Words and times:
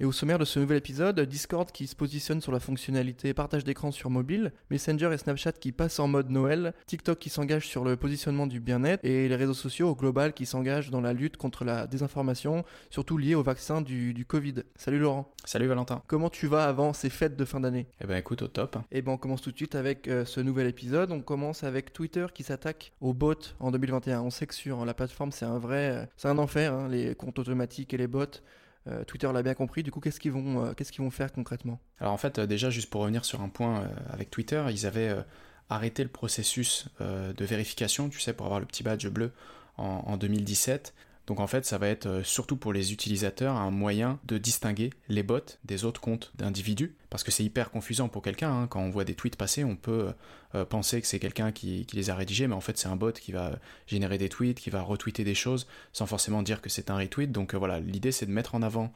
et 0.00 0.06
au 0.06 0.12
sommaire 0.12 0.38
de 0.38 0.46
ce 0.46 0.58
nouvel 0.58 0.78
épisode, 0.78 1.20
Discord 1.20 1.70
qui 1.70 1.86
se 1.86 1.94
positionne 1.94 2.40
sur 2.40 2.52
la 2.52 2.58
fonctionnalité 2.58 3.34
partage 3.34 3.64
d'écran 3.64 3.92
sur 3.92 4.08
mobile, 4.08 4.50
Messenger 4.70 5.10
et 5.12 5.18
Snapchat 5.18 5.52
qui 5.52 5.72
passent 5.72 6.00
en 6.00 6.08
mode 6.08 6.30
Noël, 6.30 6.72
TikTok 6.86 7.18
qui 7.18 7.28
s'engage 7.28 7.68
sur 7.68 7.84
le 7.84 7.96
positionnement 7.96 8.46
du 8.46 8.60
bien-être 8.60 9.04
et 9.04 9.28
les 9.28 9.36
réseaux 9.36 9.52
sociaux 9.52 9.90
au 9.90 9.94
global 9.94 10.32
qui 10.32 10.46
s'engagent 10.46 10.88
dans 10.88 11.02
la 11.02 11.12
lutte 11.12 11.36
contre 11.36 11.66
la 11.66 11.86
désinformation, 11.86 12.64
surtout 12.88 13.18
liée 13.18 13.34
au 13.34 13.42
vaccin 13.42 13.82
du, 13.82 14.14
du 14.14 14.24
Covid. 14.24 14.54
Salut 14.74 14.98
Laurent. 14.98 15.30
Salut 15.44 15.66
Valentin. 15.66 16.02
Comment 16.06 16.30
tu 16.30 16.46
vas 16.46 16.64
avant 16.64 16.94
ces 16.94 17.10
fêtes 17.10 17.36
de 17.36 17.44
fin 17.44 17.60
d'année? 17.60 17.86
Eh 18.00 18.06
ben 18.06 18.16
écoute, 18.16 18.40
au 18.40 18.48
top. 18.48 18.78
Eh 18.92 19.02
ben 19.02 19.12
on 19.12 19.18
commence 19.18 19.42
tout 19.42 19.52
de 19.52 19.56
suite 19.56 19.74
avec 19.74 20.08
euh, 20.08 20.24
ce 20.24 20.40
nouvel 20.40 20.66
épisode. 20.66 21.12
On 21.12 21.20
commence 21.20 21.62
avec 21.62 21.92
Twitter 21.92 22.24
qui 22.32 22.42
s'attaque 22.42 22.94
aux 23.02 23.12
bots 23.12 23.34
en 23.58 23.70
2021. 23.70 24.22
On 24.22 24.30
sait 24.30 24.46
que 24.46 24.54
sur 24.54 24.86
la 24.86 24.94
plateforme 24.94 25.30
c'est 25.30 25.44
un 25.44 25.58
vrai, 25.58 25.90
euh, 25.90 26.06
c'est 26.16 26.28
un 26.28 26.38
enfer, 26.38 26.72
hein, 26.72 26.88
les 26.88 27.14
comptes 27.14 27.38
automatiques 27.38 27.92
et 27.92 27.98
les 27.98 28.06
bots. 28.06 28.40
Euh, 28.86 29.04
Twitter 29.04 29.30
l'a 29.32 29.42
bien 29.42 29.54
compris. 29.54 29.82
Du 29.82 29.90
coup, 29.90 30.00
qu'est-ce 30.00 30.20
qu'ils 30.20 30.32
vont, 30.32 30.66
euh, 30.66 30.72
qu'est-ce 30.72 30.92
vont 31.00 31.10
faire 31.10 31.32
concrètement? 31.32 31.80
Alors 31.98 32.12
en 32.12 32.16
fait, 32.16 32.38
euh, 32.38 32.46
déjà 32.46 32.70
juste 32.70 32.90
pour 32.90 33.02
revenir 33.02 33.24
sur 33.24 33.42
un 33.42 33.48
point 33.48 33.88
avec 34.10 34.30
Twitter, 34.30 34.64
ils 34.70 34.86
avaient 34.86 35.14
arrêté 35.68 36.02
le 36.02 36.08
processus 36.08 36.88
de 37.00 37.44
vérification, 37.44 38.08
tu 38.08 38.20
sais, 38.20 38.32
pour 38.32 38.46
avoir 38.46 38.60
le 38.60 38.66
petit 38.66 38.82
badge 38.82 39.06
bleu 39.08 39.32
en 39.76 40.16
2017. 40.16 40.94
Donc 41.30 41.38
en 41.38 41.46
fait, 41.46 41.64
ça 41.64 41.78
va 41.78 41.86
être 41.86 42.06
euh, 42.06 42.24
surtout 42.24 42.56
pour 42.56 42.72
les 42.72 42.92
utilisateurs 42.92 43.54
un 43.54 43.70
moyen 43.70 44.18
de 44.24 44.36
distinguer 44.36 44.90
les 45.08 45.22
bots 45.22 45.38
des 45.64 45.84
autres 45.84 46.00
comptes 46.00 46.32
d'individus, 46.34 46.96
parce 47.08 47.22
que 47.22 47.30
c'est 47.30 47.44
hyper 47.44 47.70
confusant 47.70 48.08
pour 48.08 48.20
quelqu'un. 48.20 48.50
Hein. 48.50 48.66
Quand 48.66 48.80
on 48.80 48.90
voit 48.90 49.04
des 49.04 49.14
tweets 49.14 49.36
passer, 49.36 49.62
on 49.62 49.76
peut 49.76 50.08
euh, 50.08 50.12
euh, 50.56 50.64
penser 50.64 51.00
que 51.00 51.06
c'est 51.06 51.20
quelqu'un 51.20 51.52
qui, 51.52 51.86
les 51.92 52.10
a 52.10 52.16
rédigés, 52.16 52.48
mais 52.48 52.56
en 52.56 52.60
fait 52.60 52.76
c'est 52.78 52.88
un 52.88 52.96
bot 52.96 53.12
qui 53.12 53.30
va 53.30 53.60
générer 53.86 54.18
des 54.18 54.28
tweets, 54.28 54.58
qui 54.58 54.70
va 54.70 54.82
retweeter 54.82 55.22
des 55.22 55.36
choses, 55.36 55.68
sans 55.92 56.06
forcément 56.06 56.42
dire 56.42 56.60
que 56.60 56.68
c'est 56.68 56.90
un 56.90 56.96
retweet. 56.96 57.30
Donc 57.30 57.54
voilà, 57.54 57.78
l'idée 57.78 58.10
c'est 58.10 58.26
de 58.26 58.32
mettre 58.32 58.56
en 58.56 58.62
avant 58.62 58.92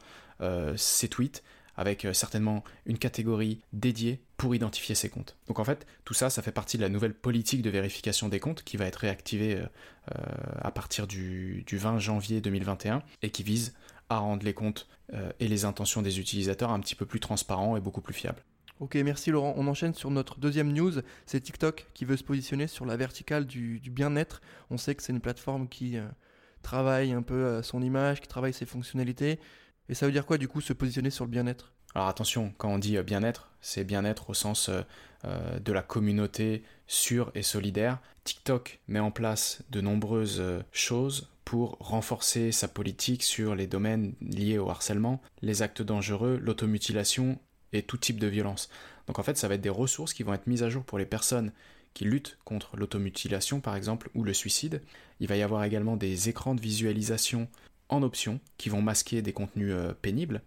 ces 0.75 1.07
tweets 1.07 1.41
avec 1.77 2.07
certainement 2.13 2.63
une 2.85 2.97
catégorie 2.97 3.61
dédiée 3.73 4.21
pour 4.37 4.55
identifier 4.55 4.95
ces 4.95 5.09
comptes. 5.09 5.37
Donc 5.47 5.59
en 5.59 5.63
fait, 5.63 5.85
tout 6.03 6.13
ça, 6.13 6.29
ça 6.29 6.41
fait 6.41 6.51
partie 6.51 6.77
de 6.77 6.81
la 6.81 6.89
nouvelle 6.89 7.13
politique 7.13 7.61
de 7.61 7.69
vérification 7.69 8.29
des 8.29 8.39
comptes 8.39 8.63
qui 8.63 8.77
va 8.77 8.85
être 8.85 8.97
réactivée 8.97 9.57
euh, 9.57 10.21
à 10.61 10.71
partir 10.71 11.07
du, 11.07 11.65
20 11.71 11.99
janvier 11.99 12.41
2021 12.41 13.01
et 13.21 13.29
qui 13.29 13.43
vise 13.43 13.73
à 14.09 14.17
rendre 14.17 14.43
les 14.45 14.53
comptes 14.53 14.87
euh, 15.13 15.31
et 15.39 15.47
les 15.47 15.65
intentions 15.65 16.01
des 16.01 16.19
utilisateurs 16.19 16.71
un 16.71 16.79
petit 16.79 16.95
peu 16.95 17.05
plus 17.05 17.19
transparents 17.19 17.77
et 17.77 17.79
beaucoup 17.79 18.01
plus 18.01 18.13
fiables. 18.13 18.43
Ok, 18.81 18.95
merci 18.95 19.31
Laurent. 19.31 19.53
On 19.57 19.67
enchaîne 19.67 19.93
sur 19.93 20.11
notre 20.11 20.37
deuxième 20.37 20.73
news. 20.73 20.91
C'est 21.25 21.39
TikTok 21.39 21.87
qui 21.93 22.03
veut 22.03 22.17
se 22.17 22.23
positionner 22.23 22.67
sur 22.67 22.85
la 22.85 22.97
verticale 22.97 23.45
du, 23.45 23.79
bien-être. 23.89 24.41
On 24.69 24.77
sait 24.77 24.95
que 24.95 25.01
c'est 25.01 25.13
une 25.13 25.21
plateforme 25.21 25.69
qui 25.69 25.97
euh, 25.97 26.05
travaille 26.61 27.13
un 27.13 27.21
peu 27.21 27.61
son 27.61 27.81
image, 27.81 28.19
qui 28.19 28.27
travaille 28.27 28.53
ses 28.53 28.65
fonctionnalités. 28.65 29.39
Et 29.89 29.93
ça 29.93 30.05
veut 30.05 30.11
dire 30.11 30.25
quoi 30.25 30.37
du 30.37 30.47
coup 30.47 30.61
se 30.61 30.73
positionner 30.73 31.09
sur 31.09 31.25
le 31.25 31.31
bien-être? 31.31 31.73
Alors 31.95 32.09
attention, 32.09 32.53
quand 32.57 32.69
on 32.69 32.77
dit 32.77 32.97
euh, 32.97 33.03
bien-être, 33.03 33.49
c'est 33.61 33.85
bien-être 33.85 34.29
au 34.29 34.33
sens 34.33 34.69
euh, 34.69 34.81
euh, 35.23 35.59
de 35.59 35.71
la 35.71 35.81
communauté 35.81 36.63
sûre 36.87 37.31
et 37.35 37.41
solidaire. 37.41 37.99
TikTok 38.25 38.79
met 38.87 38.99
en 38.99 39.11
place 39.11 39.61
de 39.69 39.81
nombreuses 39.81 40.43
choses 40.71 41.29
pour 41.45 41.77
renforcer 41.79 42.51
sa 42.51 42.67
politique 42.67 43.23
sur 43.23 43.55
les 43.55 43.67
domaines 43.67 44.13
liés 44.21 44.57
au 44.57 44.69
harcèlement, 44.69 45.21
les 45.41 45.61
actes 45.61 45.81
dangereux, 45.81 46.39
l'automutilation 46.41 47.39
et 47.71 47.83
tout 47.83 47.97
type 47.97 48.19
de 48.19 48.27
violence. 48.27 48.69
Donc 49.07 49.19
en 49.19 49.23
fait, 49.23 49.37
ça 49.37 49.47
va 49.47 49.55
être 49.55 49.61
des 49.61 49.69
ressources 49.69 50.13
qui 50.13 50.23
vont 50.23 50.33
être 50.33 50.47
mises 50.47 50.63
à 50.63 50.69
jour 50.69 50.83
pour 50.83 50.97
les 50.97 51.05
personnes 51.05 51.51
qui 51.93 52.03
luttent 52.03 52.37
contre 52.43 52.75
l'automutilation 52.75 53.61
par 53.61 53.75
exemple 53.75 54.09
ou 54.15 54.23
le 54.23 54.33
suicide. 54.33 54.81
Il 55.19 55.27
va 55.27 55.37
y 55.37 55.43
avoir 55.43 55.63
également 55.63 55.95
des 55.95 56.29
écrans 56.29 56.55
de 56.55 56.61
visualisation 56.61 57.47
en 57.89 58.03
option 58.03 58.39
qui 58.57 58.69
vont 58.69 58.81
masquer 58.81 59.21
des 59.21 59.33
contenus 59.33 59.73
pénibles 60.01 60.41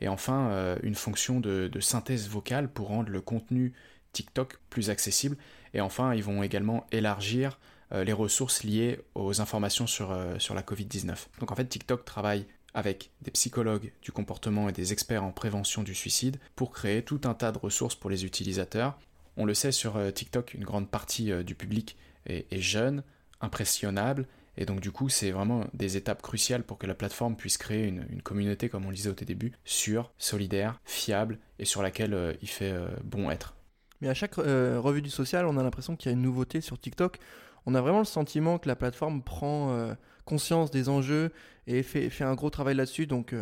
et 0.00 0.08
enfin, 0.08 0.50
euh, 0.50 0.76
une 0.82 0.94
fonction 0.94 1.40
de, 1.40 1.70
synthèse 1.80 2.28
vocale 2.28 2.70
pour 2.70 2.88
rendre 2.88 3.10
le 3.10 3.20
contenu 3.20 3.72
TikTok 4.12 4.58
plus 4.70 4.90
accessible. 4.90 5.36
Et 5.74 5.80
enfin, 5.80 6.14
ils 6.14 6.24
vont 6.24 6.42
également 6.42 6.86
élargir 6.90 7.58
euh, 7.92 8.04
les 8.04 8.12
ressources 8.12 8.64
liées 8.64 9.00
aux 9.14 9.40
informations 9.40 9.86
sur, 9.86 10.10
euh, 10.10 10.38
sur 10.38 10.54
la 10.54 10.62
Covid-19. 10.62 11.14
Donc 11.40 11.52
en 11.52 11.54
fait, 11.54 11.66
TikTok 11.66 12.04
travaille 12.04 12.46
avec 12.72 13.10
des 13.22 13.30
psychologues 13.32 13.92
du 14.00 14.12
comportement 14.12 14.68
et 14.68 14.72
des 14.72 14.92
experts 14.92 15.24
en 15.24 15.32
prévention 15.32 15.82
du 15.82 15.94
suicide 15.94 16.38
pour 16.54 16.70
créer 16.70 17.02
tout 17.02 17.20
un 17.24 17.34
tas 17.34 17.52
de 17.52 17.58
ressources 17.58 17.96
pour 17.96 18.10
les 18.10 18.24
utilisateurs. 18.24 18.96
On 19.36 19.44
le 19.44 19.54
sait 19.54 19.72
sur 19.72 19.98
TikTok, 20.12 20.54
une 20.54 20.64
grande 20.64 20.88
partie 20.88 21.32
du 21.42 21.56
public 21.56 21.96
est 22.26 22.60
jeune, 22.60 23.02
impressionnable 23.40 24.26
et 24.56 24.66
donc 24.66 24.80
du 24.80 24.90
coup, 24.90 25.08
c'est 25.08 25.30
vraiment 25.30 25.64
des 25.74 25.96
étapes 25.96 26.22
cruciales 26.22 26.62
pour 26.62 26.78
que 26.78 26.86
la 26.86 26.94
plateforme 26.94 27.36
puisse 27.36 27.56
créer 27.56 27.86
une, 27.86 28.22
communauté, 28.22 28.68
comme 28.68 28.84
on 28.84 28.90
le 28.90 28.94
disait 28.94 29.10
au 29.10 29.14
début, 29.14 29.52
sûre, 29.64 30.12
solidaire, 30.18 30.80
fiable 30.84 31.38
et 31.58 31.64
sur 31.64 31.82
laquelle 31.82 32.14
euh, 32.14 32.32
il 32.42 32.48
fait 32.48 32.72
euh, 32.72 32.88
bon 33.04 33.30
être. 33.30 33.54
Mais 34.00 34.08
à 34.08 34.14
chaque 34.14 34.38
euh, 34.38 34.80
revue 34.80 35.02
du 35.02 35.10
social, 35.10 35.46
on 35.46 35.56
a 35.56 35.62
l'impression 35.62 35.96
qu'il 35.96 36.10
y 36.10 36.14
a 36.14 36.16
une 36.16 36.22
nouveauté 36.22 36.60
sur 36.60 36.78
TikTok. 36.78 37.18
On 37.66 37.74
a 37.74 37.80
vraiment 37.80 37.98
le 37.98 38.04
sentiment 38.04 38.58
que 38.58 38.68
la 38.68 38.76
plateforme 38.76 39.22
prend 39.22 39.94
conscience 40.24 40.70
des 40.70 40.88
enjeux 40.88 41.30
et 41.66 41.82
fait, 41.82 42.10
un 42.22 42.34
gros 42.34 42.48
travail 42.48 42.74
là-dessus. 42.74 43.06
Donc 43.06 43.34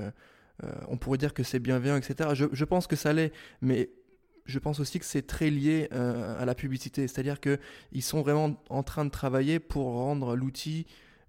on 0.88 0.96
pourrait 0.96 1.18
dire 1.18 1.34
que 1.34 1.44
c'est 1.44 1.60
bienveillant, 1.60 1.96
etc. 1.96 2.30
Je 2.34 2.64
pense 2.64 2.88
que 2.88 2.96
ça 2.96 3.12
l'est, 3.12 3.32
mais 3.62 3.90
je 4.48 4.58
pense 4.58 4.80
aussi 4.80 4.98
que 4.98 5.04
c'est 5.04 5.26
très 5.26 5.50
lié 5.50 5.88
euh, 5.92 6.40
à 6.40 6.44
la 6.44 6.54
publicité, 6.54 7.06
c'est-à-dire 7.06 7.38
que 7.38 7.58
ils 7.92 8.02
sont 8.02 8.22
vraiment 8.22 8.56
en 8.70 8.82
train 8.82 9.04
de 9.04 9.10
travailler 9.10 9.60
pour 9.60 9.92
rendre 9.92 10.34
l'outil 10.34 10.86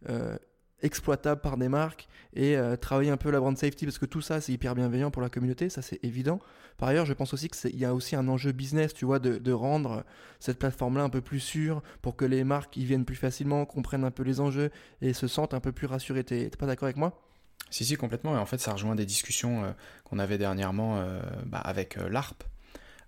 euh, 0.08 0.38
exploitable 0.82 1.42
par 1.42 1.58
des 1.58 1.68
marques 1.68 2.08
et 2.34 2.56
euh, 2.56 2.78
travailler 2.78 3.12
un 3.12 3.18
peu 3.18 3.30
la 3.30 3.42
brand 3.42 3.58
safety 3.58 3.86
parce 3.86 4.00
que 4.00 4.06
tout 4.06 4.22
ça 4.22 4.40
c'est 4.40 4.54
hyper 4.54 4.74
bienveillant 4.74 5.12
pour 5.12 5.22
la 5.22 5.30
communauté, 5.30 5.70
ça 5.70 5.82
c'est 5.82 6.00
évident. 6.04 6.40
Par 6.78 6.88
ailleurs, 6.88 7.06
je 7.06 7.12
pense 7.12 7.34
aussi 7.34 7.50
qu'il 7.50 7.78
y 7.78 7.84
a 7.84 7.94
aussi 7.94 8.16
un 8.16 8.26
enjeu 8.30 8.54
business, 8.54 8.94
tu 8.94 9.04
vois, 9.04 9.20
de, 9.20 9.38
de 9.38 9.52
rendre 9.52 10.06
cette 10.40 10.58
plateforme-là 10.58 11.04
un 11.04 11.10
peu 11.10 11.20
plus 11.20 11.42
sûre 11.42 11.84
pour 12.02 12.16
que 12.16 12.24
les 12.24 12.46
marques 12.46 12.78
y 12.78 12.86
viennent 12.86 13.04
plus 13.04 13.18
facilement, 13.18 13.66
comprennent 13.66 14.06
un 14.06 14.12
peu 14.12 14.24
les 14.24 14.40
enjeux 14.40 14.72
et 15.02 15.12
se 15.12 15.28
sentent 15.28 15.54
un 15.54 15.60
peu 15.60 15.74
plus 15.74 15.88
rassurées. 15.88 16.24
T'es 16.24 16.50
pas 16.58 16.68
d'accord 16.68 16.86
avec 16.86 16.96
moi? 16.96 17.22
Si 17.70 17.84
si 17.84 17.98
complètement. 17.98 18.34
Et 18.34 18.40
en 18.40 18.46
fait, 18.46 18.60
ça 18.60 18.72
rejoint 18.72 18.96
des 18.96 19.06
discussions 19.06 19.76
qu'on 20.06 20.20
avait 20.20 20.38
dernièrement 20.38 21.06
bah, 21.46 21.60
avec 21.60 21.98
l'ARP 21.98 22.46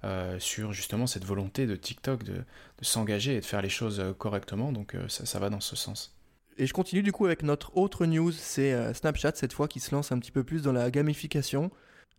euh, 0.04 0.40
sur 0.40 0.74
justement 0.74 1.06
cette 1.06 1.26
volonté 1.26 1.68
de 1.68 1.76
TikTok 1.76 2.24
de, 2.24 2.44
s'engager 2.82 3.36
et 3.36 3.40
de 3.40 3.46
faire 3.46 3.62
les 3.62 3.70
choses 3.70 4.00
euh, 4.00 4.14
correctement, 4.14 4.72
donc 4.72 4.96
euh, 4.96 5.08
ça, 5.08 5.38
va 5.38 5.52
dans 5.52 5.60
ce 5.60 5.76
sens. 5.76 6.18
Et 6.58 6.66
je 6.66 6.74
continue 6.74 7.04
du 7.04 7.12
coup 7.12 7.28
avec 7.28 7.44
notre 7.44 7.78
autre 7.78 8.08
news, 8.08 8.32
c'est 8.32 8.94
Snapchat 8.96 9.34
cette 9.36 9.54
fois 9.54 9.68
qui 9.68 9.80
se 9.80 9.94
lance 9.94 10.12
un 10.12 10.18
petit 10.18 10.32
peu 10.32 10.44
plus 10.44 10.64
dans 10.64 10.72
la 10.72 10.90
gamification 10.90 11.70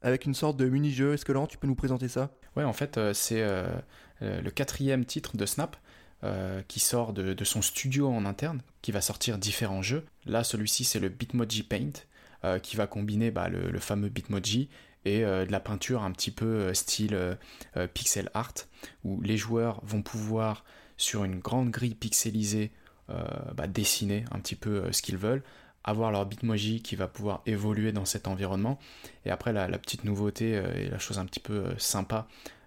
avec 0.01 0.27
une 0.27 0.35
sorte 0.35 0.57
de 0.57 0.69
mini-jeu. 0.69 1.15
Est-ce 1.15 1.25
que 1.25 1.33
Laurent, 1.33 1.49
tu 1.49 1.59
peux 1.59 1.67
nous 1.67 1.75
présenter 1.75 2.09
ça? 2.09 2.31
Ouais, 2.57 2.65
en 2.65 2.73
fait, 2.73 2.99
c'est 3.13 3.45
le 4.21 4.51
quatrième 4.51 5.05
titre 5.05 5.37
de 5.37 5.45
Snap. 5.45 5.77
qui 6.67 6.81
sort 6.81 7.13
de, 7.13 7.45
son 7.45 7.63
studio 7.63 8.09
en 8.09 8.25
interne, 8.25 8.63
qui 8.81 8.91
va 8.91 9.01
sortir 9.01 9.39
différents 9.39 9.83
jeux. 9.83 10.05
Là, 10.25 10.45
celui-ci, 10.45 10.85
c'est 10.85 10.99
le 10.99 11.09
Bitmoji 11.09 11.63
Paint, 11.63 12.59
qui 12.63 12.77
va 12.77 12.87
combiner 12.87 13.31
bah, 13.31 13.49
le, 13.49 13.71
le, 13.71 13.79
fameux 13.79 14.09
Bitmoji 14.09 14.71
et 15.05 15.25
euh, 15.25 15.45
de 15.45 15.53
la 15.53 15.61
peinture 15.61 16.03
un 16.03 16.13
petit 16.13 16.31
peu 16.31 16.47
euh, 16.47 16.75
style 16.75 17.15
euh, 17.15 17.87
pixel 17.93 18.31
art, 18.35 18.55
où 19.05 19.21
les 19.23 19.37
joueurs 19.37 19.81
vont 19.85 20.03
pouvoir, 20.03 20.65
sur 20.97 21.25
une 21.25 21.39
grande 21.39 21.71
grille 21.71 21.95
pixelisée, 21.95 22.71
bah, 23.55 23.67
dessiner 23.67 24.25
un 24.31 24.39
petit 24.39 24.55
peu 24.55 24.91
ce 24.91 25.03
qu'ils 25.03 25.19
veulent, 25.19 25.43
avoir 25.85 26.11
leur 26.11 26.25
Bitmoji 26.25 26.81
qui 26.81 26.97
va 26.97 27.07
pouvoir 27.07 27.43
évoluer 27.45 27.93
dans 27.93 28.07
cet 28.07 28.27
environnement. 28.27 28.79
Et 29.27 29.31
après, 29.31 29.53
la, 29.53 29.67
petite 29.79 30.05
nouveauté 30.05 30.53
et 30.53 30.89
la 30.89 30.99
chose 30.99 31.19
un 31.19 31.27
petit 31.27 31.41
peu 31.41 31.75
sympa 31.77 32.27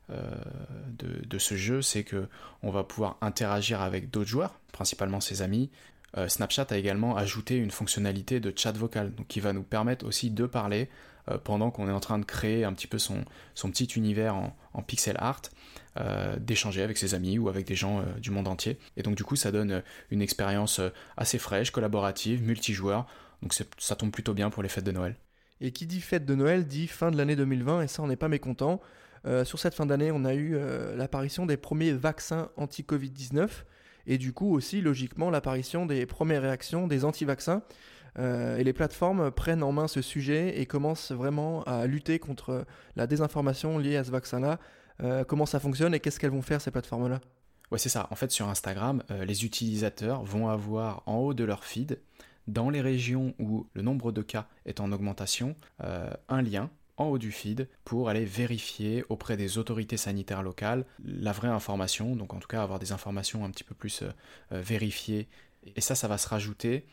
de, 0.10 1.26
de, 1.26 1.40
ce 1.40 1.56
jeu, 1.56 1.81
c'est 1.81 2.04
que 2.04 2.28
on 2.62 2.70
va 2.70 2.84
pouvoir 2.84 3.18
interagir 3.22 3.81
avec 3.81 4.12
d'autres 4.12 4.30
joueurs, 4.30 4.60
principalement 4.72 5.22
ses 5.22 5.42
amis, 5.42 5.72
euh, 6.18 6.28
Snapchat 6.28 6.68
a 6.70 6.78
également 6.78 7.18
ajouté 7.18 7.58
une 7.58 7.72
fonctionnalité 7.72 8.40
de 8.40 8.54
chat 8.56 8.72
vocal, 8.72 9.12
qui 9.28 9.40
va 9.40 9.54
nous 9.54 9.64
permettre 9.64 10.06
aussi 10.06 10.32
de 10.32 10.46
parler 10.46 10.90
euh, 11.30 11.38
pendant 11.38 11.72
qu'on 11.72 11.90
est 11.90 11.92
en 11.92 12.00
train 12.00 12.20
de 12.20 12.26
créer 12.26 12.64
un 12.64 12.74
petit 12.74 12.88
peu 12.88 12.98
son, 12.98 13.26
son 13.54 13.70
petit 13.70 13.86
univers 13.86 14.36
en, 14.36 14.82
pixel 14.82 15.16
art, 15.20 15.42
euh, 15.98 16.38
d'échanger 16.38 16.82
avec 16.82 16.98
ses 16.98 17.16
amis 17.16 17.38
ou 17.38 17.50
avec 17.50 17.66
des 17.66 17.76
gens 17.76 18.04
du 18.22 18.32
monde 18.32 18.48
entier. 18.48 18.78
Et 18.98 19.04
donc 19.04 19.16
du 19.16 19.24
coup 19.24 19.36
ça 19.36 19.52
donne 19.52 19.84
une 20.12 20.22
expérience 20.22 20.82
assez 21.18 21.38
fraîche, 21.38 21.72
collaborative, 21.72 22.44
multijoueur, 22.44 23.08
donc 23.42 23.54
ça 23.54 23.96
tombe 23.96 24.12
plutôt 24.12 24.34
bien 24.34 24.50
pour 24.50 24.64
les 24.64 24.70
fêtes 24.70 24.84
de 24.84 24.92
Noël. 24.92 25.16
Et 25.62 25.72
qui 25.72 25.86
dit 25.86 26.02
fête 26.02 26.26
de 26.26 26.36
Noël 26.36 26.68
dit 26.68 26.88
fin 26.88 27.12
de 27.12 27.18
l'année 27.18 27.36
2020, 27.36 27.84
et 27.84 27.88
ça 27.88 28.04
on 28.04 28.08
n'est 28.08 28.18
pas 28.18 28.28
mécontent. 28.28 28.82
sur 29.46 29.58
cette 29.58 29.74
fin 29.74 29.86
d'année, 29.86 30.12
on 30.12 30.26
a 30.26 30.34
eu 30.34 30.58
l'apparition 30.96 31.46
des 31.46 31.58
premiers 31.58 31.94
vaccins 31.94 32.50
anti-Covid-19. 32.58 33.50
Et 34.07 34.18
du 34.18 34.34
coup 34.34 34.54
aussi 34.54 34.81
logiquement 34.81 35.30
l'apparition 35.30 35.86
des 35.86 36.06
premières 36.06 36.42
réactions 36.42 36.88
des 36.88 37.06
anti-vaccins. 37.06 37.62
et 38.18 38.63
les 38.63 38.74
plateformes 38.74 39.31
prennent 39.31 39.63
en 39.63 39.72
main 39.72 39.88
ce 39.88 40.02
sujet 40.02 40.60
et 40.60 40.66
commencent 40.66 41.12
vraiment 41.12 41.63
à 41.63 41.86
lutter 41.86 42.18
contre 42.18 42.66
la 42.96 43.07
désinformation 43.07 43.78
liée 43.78 43.98
à 43.98 44.04
ce 44.04 44.12
vaccin-là. 44.12 44.60
comment 45.28 45.46
ça 45.46 45.60
fonctionne 45.60 45.94
et 45.94 46.00
qu'est-ce 46.00 46.19
qu'elles 46.19 46.31
vont 46.31 46.42
faire 46.42 46.62
ces 46.62 46.72
plateformes-là? 46.72 47.19
Ouais, 47.72 47.80
c'est 47.80 47.90
ça. 47.90 48.07
En 48.12 48.16
fait, 48.16 48.31
sur 48.31 48.48
Instagram, 48.48 49.04
les 49.25 49.44
utilisateurs 49.44 50.24
vont 50.24 50.48
avoir 50.48 51.04
en 51.07 51.18
haut 51.18 51.34
de 51.34 51.44
leur 51.44 51.66
feed 51.66 52.00
dans 52.48 52.69
les 52.69 52.81
régions 52.81 53.34
où 53.40 53.68
le 53.74 53.81
nombre 53.81 54.12
de 54.12 54.22
cas 54.22 54.48
est 54.66 54.80
en 54.80 54.92
augmentation, 54.92 55.56
euh, 55.84 56.10
un 56.30 56.42
lien 56.42 56.69
en 56.97 57.06
haut 57.06 57.18
du 57.18 57.31
feed 57.31 57.68
pour 57.83 58.09
aller 58.09 58.25
vérifier 58.25 59.03
auprès 59.09 59.38
des 59.38 59.57
autorités 59.57 59.97
sanitaires 59.97 60.44
locales 60.44 60.86
la 61.03 61.31
vraie 61.31 61.50
information, 61.50 62.15
donc 62.15 62.33
en 62.33 62.39
tout 62.39 62.47
cas 62.47 62.63
avoir 62.63 62.80
des 62.80 62.92
informations 62.92 63.44
un 63.45 63.51
petit 63.51 63.63
peu 63.63 63.75
plus 63.75 64.01
euh, 64.01 64.09
euh, 64.51 64.62
vérifiées. 64.62 65.27
Et 65.75 65.81
ça, 65.81 65.95
ça 65.95 66.07
va 66.07 66.18
se 66.18 66.27
rajouter 66.27 66.86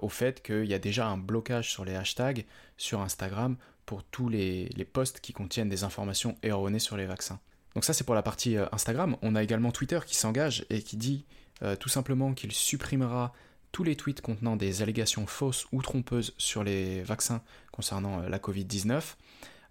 au 0.00 0.08
fait 0.08 0.42
qu'il 0.42 0.64
y 0.64 0.72
a 0.72 0.78
déjà 0.78 1.06
un 1.06 1.18
blocage 1.18 1.70
sur 1.70 1.84
les 1.84 1.94
hashtags 1.94 2.46
sur 2.78 3.02
Instagram 3.02 3.56
pour 3.84 4.02
tous 4.02 4.30
les, 4.30 4.70
les 4.70 4.84
posts 4.86 5.20
qui 5.20 5.34
contiennent 5.34 5.68
des 5.68 5.84
informations 5.84 6.34
erronées 6.42 6.78
sur 6.78 6.96
les 6.96 7.04
vaccins. 7.04 7.38
Donc 7.74 7.84
ça 7.84 7.92
c'est 7.92 8.02
pour 8.02 8.14
la 8.14 8.22
partie 8.22 8.56
Instagram. 8.72 9.16
On 9.20 9.36
a 9.36 9.42
également 9.44 9.70
Twitter 9.70 10.00
qui 10.04 10.16
s'engage 10.16 10.64
et 10.70 10.82
qui 10.82 10.96
dit 10.96 11.26
tout 11.78 11.90
simplement 11.90 12.32
qu'il 12.32 12.52
supprimera 12.52 13.32
tous 13.76 13.84
les 13.84 13.94
tweets 13.94 14.22
contenant 14.22 14.56
des 14.56 14.80
allégations 14.80 15.26
fausses 15.26 15.66
ou 15.70 15.82
trompeuses 15.82 16.32
sur 16.38 16.64
les 16.64 17.02
vaccins 17.02 17.42
concernant 17.72 18.22
euh, 18.22 18.28
la 18.30 18.38
Covid-19, 18.38 19.02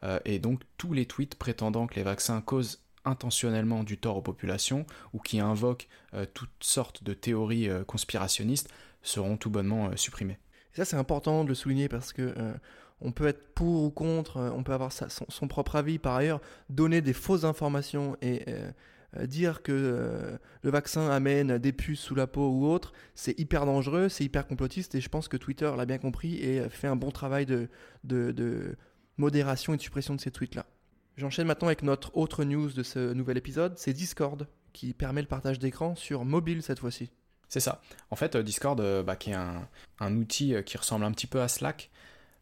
euh, 0.05 0.19
et 0.25 0.39
donc 0.39 0.61
tous 0.77 0.93
les 0.93 1.05
tweets 1.05 1.35
prétendant 1.35 1.87
que 1.87 1.95
les 1.95 2.03
vaccins 2.03 2.41
causent 2.41 2.81
intentionnellement 3.03 3.83
du 3.83 3.97
tort 3.97 4.17
aux 4.17 4.21
populations 4.21 4.85
ou 5.13 5.19
qui 5.19 5.39
invoquent 5.39 5.87
euh, 6.13 6.25
toutes 6.33 6.49
sortes 6.61 7.03
de 7.03 7.13
théories 7.13 7.69
conspirationnistes 7.85 8.69
seront 9.01 9.37
tout 9.37 9.49
bonnement 9.49 9.95
supprimés. 9.97 10.39
ça 10.73 10.85
c'est 10.85 10.95
important 10.95 11.43
de 11.43 11.49
le 11.49 11.55
souligner 11.55 11.89
parce 11.89 12.13
que 12.13 12.33
on 13.01 13.11
peut 13.11 13.27
être 13.27 13.53
pour 13.53 13.83
ou 13.83 13.89
contre, 13.89 14.39
on 14.55 14.63
peut 14.63 14.73
avoir 14.73 14.91
son, 14.91 15.47
propre 15.47 15.75
avis 15.75 15.99
par 15.99 16.15
ailleurs, 16.15 16.41
donner 16.69 17.01
des 17.01 17.13
fausses 17.13 17.43
informations 17.43 18.15
et 18.21 18.45
euh, 19.17 19.25
dire 19.27 19.61
que 19.61 19.71
euh, 19.71 20.37
le 20.61 20.69
vaccin 20.69 21.09
amène 21.09 21.57
des 21.57 21.71
puces 21.71 21.99
sous 21.99 22.15
la 22.15 22.27
peau 22.27 22.49
ou 22.49 22.67
autre, 22.67 22.93
c'est 23.13 23.37
hyper 23.39 23.65
dangereux, 23.65 24.09
c'est 24.09 24.23
hyper 24.23 24.47
complotiste 24.47 24.95
et 24.95 25.01
je 25.01 25.09
pense 25.09 25.27
que 25.27 25.37
Twitter 25.37 25.71
l'a 25.77 25.85
bien 25.85 25.97
compris 25.97 26.35
et 26.37 26.67
fait 26.69 26.87
un 26.87 26.95
bon 26.95 27.11
travail 27.11 27.45
de, 27.45 27.69
modération 29.17 29.73
et 29.73 29.79
suppression 29.79 30.15
de 30.15 30.21
ces 30.21 30.31
tweets-là. 30.31 30.65
J'enchaîne 31.17 31.47
maintenant 31.47 31.67
avec 31.67 31.83
notre 31.83 32.15
autre 32.17 32.43
news 32.43 32.71
de 32.71 32.83
ce 32.83 33.13
nouvel 33.13 33.37
épisode, 33.37 33.77
c'est 33.77 33.93
Discord 33.93 34.47
qui 34.73 34.93
permet 34.93 35.21
le 35.21 35.27
partage 35.27 35.59
d'écran 35.59 35.95
sur 35.95 36.25
mobile 36.25 36.61
cette 36.61 36.79
fois-ci. 36.79 37.09
C'est 37.47 37.61
ça. 37.61 37.81
En 38.09 38.15
fait, 38.15 38.35
euh, 38.35 38.43
Discord, 38.43 38.81
bah, 39.03 39.15
qui 39.15 39.31
est 39.31 39.35
un, 39.35 40.15
outil 40.17 40.55
qui 40.65 40.77
ressemble 40.77 41.05
un 41.05 41.11
petit 41.11 41.27
peu 41.27 41.41
à 41.41 41.47
Slack, 41.47 41.89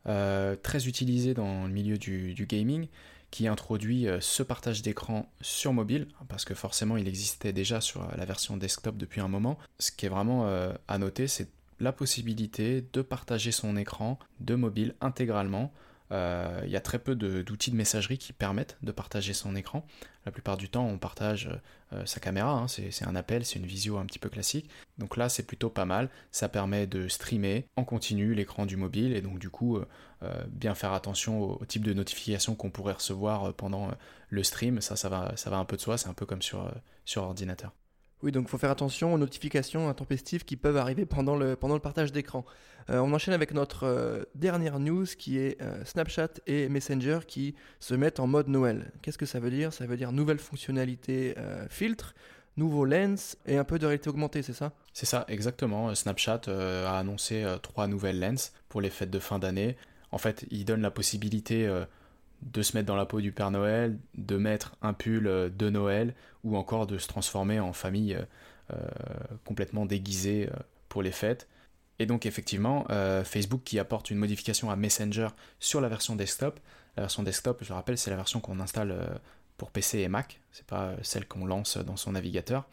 très 0.05 0.87
utilisé 0.87 1.33
dans 1.33 1.65
le 1.65 1.71
milieu 1.71 1.97
du, 1.97 2.33
du 2.33 2.45
gaming, 2.45 2.87
qui 3.33 3.47
introduit 3.47 4.07
euh, 4.07 4.21
ce 4.21 4.43
partage 4.43 4.83
d'écran 4.83 5.27
sur 5.41 5.73
mobile, 5.73 6.07
parce 6.27 6.45
que 6.45 6.53
forcément 6.53 6.97
il 6.97 7.07
existait 7.07 7.51
déjà 7.51 7.81
sur 7.81 8.03
euh, 8.03 8.15
la 8.15 8.25
version 8.25 8.57
desktop 8.57 8.95
depuis 8.95 9.21
un 9.21 9.27
moment. 9.27 9.57
Ce 9.79 9.91
qui 9.91 10.05
est 10.05 10.09
vraiment 10.09 10.45
euh, 10.45 10.71
à 10.87 10.99
noter, 10.99 11.27
c'est 11.27 11.49
la 11.79 11.91
possibilité 11.91 12.85
de 12.93 13.01
partager 13.01 13.51
son 13.51 13.75
écran 13.75 14.19
de 14.39 14.53
mobile 14.53 14.93
intégralement 15.01 15.73
euh, 15.73 15.92
il 16.13 16.69
y 16.69 16.75
a 16.75 16.81
très 16.81 16.99
peu 16.99 17.15
d'outils 17.15 17.71
de, 17.71 17.75
messagerie 17.75 18.17
qui 18.17 18.33
permettent 18.33 18.77
de 18.81 18.91
partager 18.91 19.33
son 19.33 19.55
écran. 19.55 19.85
La 20.25 20.31
plupart 20.31 20.55
du 20.55 20.69
temps, 20.69 20.85
on 20.85 20.97
partage 20.97 21.49
euh, 21.91 22.05
sa 22.05 22.19
caméra, 22.19 22.51
hein. 22.51 22.67
c'est 22.67 23.05
un 23.05 23.15
appel, 23.15 23.45
c'est 23.45 23.59
une 23.59 23.65
visio 23.65 23.97
un 23.97 24.05
petit 24.05 24.19
peu 24.19 24.29
classique. 24.29 24.69
Donc 24.97 25.17
là, 25.17 25.27
c'est 25.27 25.43
plutôt 25.43 25.69
pas 25.69 25.85
mal. 25.85 26.09
Ça 26.31 26.47
permet 26.47 26.87
de 26.87 27.07
streamer 27.07 27.67
en 27.75 27.83
continu 27.83 28.33
l'écran 28.33 28.65
du 28.65 28.77
mobile 28.77 29.13
et 29.13 29.21
donc 29.21 29.39
du 29.39 29.49
coup, 29.49 29.77
euh, 29.77 30.43
bien 30.47 30.75
faire 30.75 30.93
attention 30.93 31.41
au, 31.41 31.65
type 31.65 31.83
de 31.83 31.93
notification 31.93 32.55
qu'on 32.55 32.71
pourrait 32.71 32.93
recevoir 32.93 33.53
pendant 33.53 33.91
le 34.29 34.43
stream. 34.43 34.79
Ça, 34.81 34.95
ça 34.95 35.09
va, 35.09 35.57
un 35.57 35.65
peu 35.65 35.75
de 35.75 35.81
soi, 35.81 35.97
c'est 35.97 36.07
un 36.07 36.13
peu 36.13 36.25
comme 36.25 36.41
sur 36.41 36.71
ordinateur. 37.17 37.73
Oui, 38.23 38.31
donc 38.31 38.45
il 38.47 38.49
faut 38.49 38.57
faire 38.57 38.71
attention 38.71 39.13
aux 39.13 39.17
notifications 39.17 39.89
intempestives 39.89 40.45
qui 40.45 40.55
peuvent 40.55 40.77
arriver 40.77 41.05
pendant 41.05 41.35
le, 41.35 41.57
pendant 41.57 41.73
le 41.73 41.81
partage 41.81 42.13
d'écran. 42.13 42.45
Euh, 42.89 42.99
on 42.99 43.13
enchaîne 43.13 43.33
avec 43.33 43.53
notre 43.53 43.83
euh, 43.85 44.23
dernière 44.33 44.79
news 44.79 45.05
qui 45.05 45.37
est 45.37 45.61
euh, 45.61 45.83
Snapchat 45.83 46.29
et 46.47 46.69
Messenger 46.69 47.19
qui 47.27 47.53
se 47.81 47.93
mettent 47.93 48.21
en 48.21 48.27
mode 48.27 48.47
Noël. 48.47 48.93
Qu'est-ce 49.01 49.17
que 49.17 49.25
ça 49.25 49.41
veut 49.41 49.51
dire? 49.51 49.73
Ça 49.73 49.85
veut 49.85 49.97
dire 49.97 50.13
nouvelle 50.13 50.39
fonctionnalité 50.39 51.35
filtre, 51.69 52.15
nouveau 52.55 52.85
lens 52.85 53.37
et 53.45 53.57
un 53.57 53.65
peu 53.65 53.77
de 53.77 53.85
réalité 53.85 54.09
augmentée, 54.09 54.41
c'est 54.41 54.53
ça? 54.53 54.71
C'est 54.93 55.05
ça, 55.05 55.25
exactement. 55.27 55.93
Snapchat 55.93 56.41
a 56.47 56.97
annoncé 56.97 57.45
trois 57.61 57.87
nouvelles 57.87 58.19
lens 58.21 58.53
pour 58.69 58.79
les 58.79 58.89
fêtes 58.89 59.11
de 59.11 59.19
fin 59.19 59.37
d'année. 59.37 59.75
En 60.11 60.17
fait, 60.17 60.45
il 60.49 60.63
donne 60.63 60.81
la 60.81 60.91
possibilité 60.91 61.69
de 62.45 62.61
se 62.61 62.75
mettre 62.75 62.87
dans 62.87 62.95
la 62.95 63.05
peau 63.05 63.21
du 63.21 63.31
Père 63.31 63.51
Noël, 63.51 63.97
de 64.15 64.37
mettre 64.37 64.75
un 64.81 64.93
pull 64.93 65.27
euh, 65.27 65.49
de 65.49 65.69
Noël, 65.69 66.13
ou 66.43 66.57
encore 66.57 66.87
de 66.87 66.97
se 66.97 67.07
transformer 67.07 67.59
en 67.59 67.73
famille 67.73 68.15
euh, 68.15 68.23
euh, 68.73 68.77
complètement 69.45 69.85
déguisée 69.85 70.49
pour 70.89 71.01
les 71.01 71.11
fêtes. 71.11 71.47
Et 71.99 72.05
donc 72.05 72.25
effectivement, 72.25 72.85
Facebook 73.23 73.61
qui 73.63 73.77
apporte 73.77 74.09
une 74.09 74.17
modification 74.17 74.71
à 74.71 74.75
Messenger 74.75 75.27
sur 75.59 75.79
la 75.79 75.89
version 75.89 76.15
desktop. 76.15 76.59
La 76.97 77.03
version 77.03 77.21
desktop, 77.21 77.63
je 77.63 77.71
rappelle, 77.71 77.97
c'est 77.97 78.09
la 78.09 78.15
version 78.15 78.39
qu'on 78.39 78.59
installe 78.59 79.19
pour 79.57 79.69
PC 79.69 79.99
et 79.99 80.07
Mac, 80.07 80.41
c'est 80.51 80.65
pas 80.65 80.93
celle 81.03 81.27
qu'on 81.27 81.45
lance 81.45 81.77
dans 81.77 81.95
son 81.95 82.13
navigateur. 82.13 82.67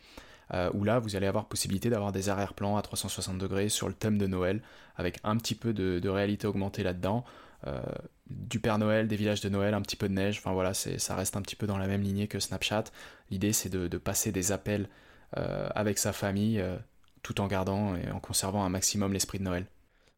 Où 0.74 0.84
là, 0.84 0.98
vous 0.98 1.16
allez 1.16 1.26
avoir 1.26 1.46
possibilité 1.46 1.90
d'avoir 1.90 2.12
des 2.12 2.28
arrière-plans 2.28 2.76
à 2.76 2.82
360 2.82 3.38
degrés 3.38 3.68
sur 3.68 3.88
le 3.88 3.94
thème 3.94 4.18
de 4.18 4.26
Noël, 4.26 4.62
avec 4.96 5.18
un 5.22 5.36
petit 5.36 5.54
peu 5.54 5.72
de 5.72 6.08
réalité 6.08 6.46
augmentée 6.46 6.82
là-dedans. 6.82 7.24
Euh, 7.66 7.80
du 8.28 8.60
Père 8.60 8.78
Noël, 8.78 9.08
des 9.08 9.16
villages 9.16 9.40
de 9.40 9.48
Noël, 9.48 9.74
un 9.74 9.82
petit 9.82 9.96
peu 9.96 10.08
de 10.08 10.14
neige, 10.14 10.38
enfin 10.38 10.52
voilà, 10.52 10.72
ça 10.72 11.14
reste 11.16 11.36
un 11.36 11.42
petit 11.42 11.56
peu 11.56 11.66
dans 11.66 11.78
la 11.78 11.88
même 11.88 12.00
lignée 12.00 12.28
que 12.28 12.38
Snapchat. 12.38 12.84
L'idée 13.30 13.52
c'est 13.52 13.68
de, 13.68 13.98
passer 13.98 14.32
des 14.32 14.52
appels 14.52 14.88
euh, 15.36 15.68
avec 15.74 15.98
sa 15.98 16.12
famille 16.12 16.60
euh, 16.60 16.76
tout 17.22 17.40
en 17.40 17.48
gardant 17.48 17.96
et 17.96 18.10
en 18.10 18.20
conservant 18.20 18.64
un 18.64 18.68
maximum 18.68 19.12
l'esprit 19.12 19.38
de 19.38 19.44
Noël. 19.44 19.66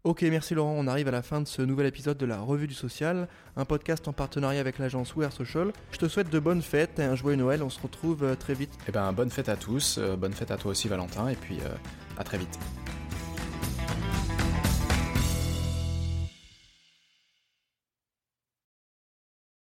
Ok, 0.04 0.22
merci 0.22 0.54
Laurent. 0.54 0.74
On 0.76 0.88
arrive 0.88 1.06
à 1.06 1.12
la 1.12 1.22
fin 1.22 1.40
de 1.40 1.46
ce 1.46 1.62
nouvel 1.62 1.86
épisode 1.86 2.18
de 2.18 2.26
la 2.26 2.40
Revue 2.40 2.66
du 2.66 2.74
Social, 2.74 3.28
un 3.56 3.64
podcast 3.64 4.08
en 4.08 4.12
partenariat 4.12 4.58
avec 4.58 4.80
l'agence 4.80 5.14
We 5.14 5.32
Social. 5.32 5.72
Je 5.92 5.98
te 5.98 6.08
souhaite 6.08 6.28
de 6.28 6.40
bonnes 6.40 6.60
fêtes 6.60 6.98
et 6.98 7.04
un 7.04 7.14
joyeux 7.14 7.36
Noël. 7.36 7.62
On 7.62 7.70
se 7.70 7.80
retrouve 7.80 8.36
très 8.36 8.54
vite. 8.54 8.72
Eh 8.88 8.90
ben, 8.90 9.12
bonne 9.12 9.30
fête 9.30 9.48
à 9.48 9.54
tous, 9.54 10.00
bonne 10.18 10.32
fête 10.32 10.50
à 10.50 10.56
toi 10.56 10.72
aussi 10.72 10.88
Valentin, 10.88 11.28
et 11.28 11.36
puis 11.36 11.58
à 12.18 12.24
très 12.24 12.38
vite. 12.38 12.58